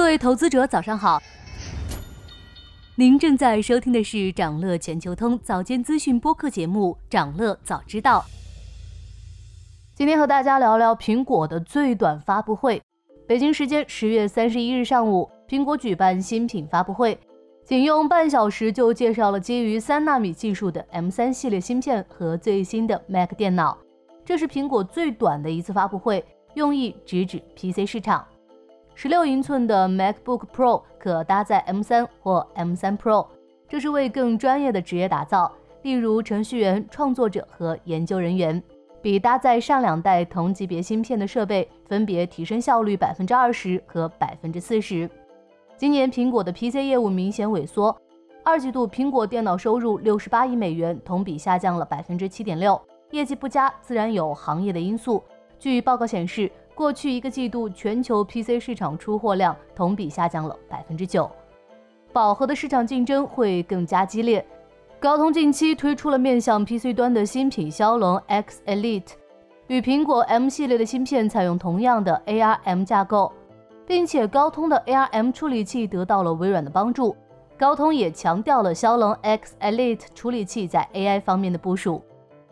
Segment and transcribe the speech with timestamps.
[0.00, 1.22] 各位投资者，早上好。
[2.94, 8.24] 您正在收听的是长乐全球通早间资讯播客节目《长乐早知道》。
[9.94, 12.82] 今天和大家聊聊苹果的最短发布会。
[13.28, 17.16] 北京时间十月三十一日上午，苹果举办新品发布会，
[17.62, 23.76] 仅用半小时就介绍了基于三纳米技术的 M 三系列芯片和最新的 Mac 电脑。
[24.24, 26.24] 这是苹果最短的一次发布会，
[26.54, 28.26] 用意直指 PC 市场。
[28.94, 33.26] 十六英寸的 MacBook Pro 可搭载 M3 或 M3 Pro，
[33.66, 35.50] 这是为更专业的职业打造，
[35.82, 38.62] 例如程序员、创作者和研究人员，
[39.00, 45.08] 比搭载上两代同级别芯片的设备分别提升效率百分之二十和百分之四十。
[45.78, 47.96] 今年苹果的 PC 业务明显萎缩，
[48.44, 52.78] 二季度苹果电脑收入六十八亿美元，同比下降了百分之七点六。
[53.12, 55.24] 业绩不佳自然有行业的因素，
[55.58, 56.52] 据报告显示。
[56.80, 61.30] 过去一个季度，全球 PC 市场出货量同比下降了百分之九，
[62.10, 64.42] 饱和的市场竞争会更加激烈。
[64.98, 69.10] 高通近期推出了面向 PC 端的新品骁龙 X Elite，
[69.66, 73.30] 与苹果 M 系列的芯片采用同样的 ARM 架构，
[73.86, 77.14] 并且高通的 ARM 处理器得到了微软的帮助。
[77.58, 82.02] 高通也强调了骁龙 X Elite 处理器在 AI 方面的部署。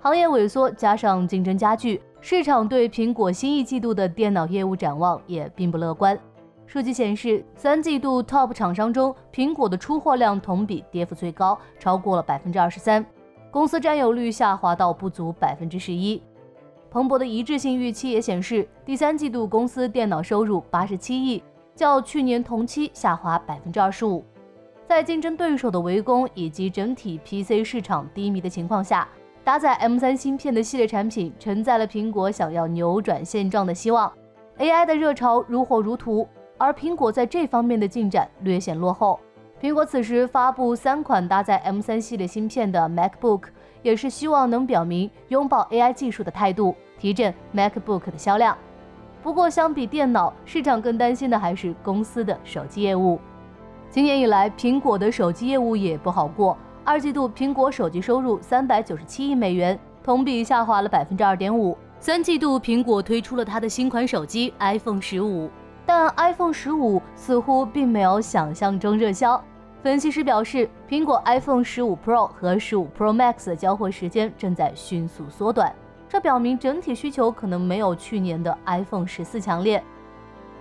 [0.00, 2.02] 行业萎缩加上竞争加剧。
[2.28, 6.18] 市场对苹果新一季度的电脑业务展望也并不乐观。
[6.66, 13.06] 数据显示，三季度 Top 厂商中，苹果的出货量同比跌幅最高，超过了百分之二十三，
[13.48, 16.20] 公司占有率下滑到不足百分之十一。
[16.90, 21.40] 彭博的一致性预期也显示，第三季度公司电脑收入八十七亿，
[21.76, 24.24] 较去年同期下滑百分之二十五。
[24.88, 29.06] 在竞争对手的围攻以及整体 PC 市场低迷的情况下。
[29.46, 34.12] 搭载 M3 芯片的系列产品承载了苹果想要扭转现状的希望。
[34.58, 36.26] AI 的热潮如火如荼，
[36.58, 39.20] 而苹果在这方面的进展略显落后。
[39.62, 43.42] 苹果此时发布三款搭载 M3 系列芯片的 MacBook，
[43.82, 48.58] 也是希望能表明拥抱 AI 技术的态度，提振 MacBook 的销量。
[49.22, 53.20] 不过，相比电脑，市场更担心的还是公司的手机业务。
[53.90, 56.58] 今年以来，苹果的手机业务也不好过。
[56.86, 61.76] 二季度苹果手机收入三百九十七亿美元，同比下滑了百分之二点五。
[61.98, 65.50] 三季度苹果推出了它的新款手机 iPhone 十五，
[65.84, 69.42] 但 iPhone 十五似乎并没有想象中热销。
[69.82, 75.74] 分析师表示，苹果 iPhone 十五 Pro 和十五 Pro Max 的交货时间正在迅速缩短，
[76.08, 79.82] 这表明整体需求可能没有去年的 iPhone 十四强烈。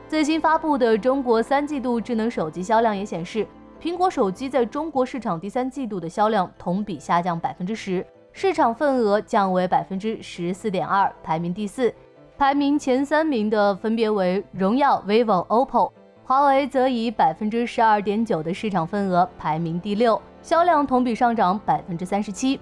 [0.07, 3.45] 最新发布的中国三季度智能手机销量也显示。
[3.85, 8.03] 苹果手机在中国市场第三季度的销量同比下降百分之十，
[8.33, 11.93] 市场份额降为百分之十四点二，排名第四。
[12.35, 15.91] 排名前三名的分别为荣耀、vivo、OPPO，
[16.23, 22.59] 华为则以百分之十二点九的市场份额排名第六，销量同比上涨百分之三十七。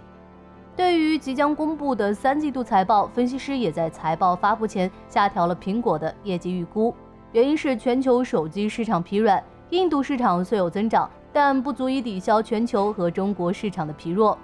[0.75, 6.93] 对于即将公布的三季度财报，分析师也在财报发布前下调了苹果的业绩预估，
[7.31, 9.41] 原因是全球手机市场疲软。
[9.73, 14.37] 印度市场虽有增长，但不足以抵消全球和中国市场的疲弱。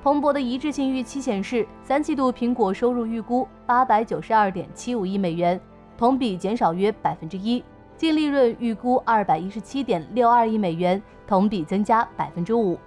[0.00, 5.60] 彭博的一致性预期显示，三季度苹果收入预估八百九十二点七五亿美元，
[5.98, 7.60] 同比减少约百分之一；
[7.96, 12.78] 净利润预估二百一十七点六二亿美元，同比增加百分之五。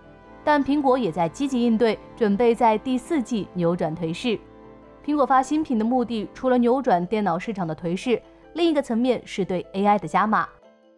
[0.41, 4.39] 但苹果也在积极应对，准备在第四季扭转颓势。
[5.05, 8.21] 苹果发新品的目的，除了扭转电脑市场的颓势，
[8.53, 10.47] 另一个层面是对 AI 的加码。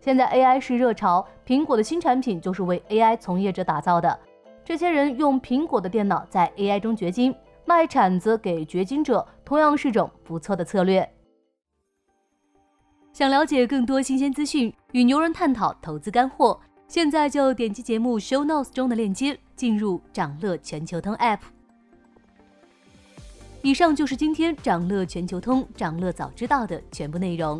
[0.06, 4.20] 现在 AI 是热潮，苹果的新产品就是为 AI 从业者打造的。
[4.64, 7.34] 这些人用苹果的电脑在 AI 中掘金，
[7.66, 11.12] 卖铲子给掘金者，同样是种不错的策略。
[13.14, 21.40] 想了解更多新鲜资讯，与牛人探讨投资干货，现在就点击节目 Show Notes 中的链接，进入掌乐全球通 App。
[23.64, 27.60] 以上就是今天掌乐全球通掌乐早知道的全部内容。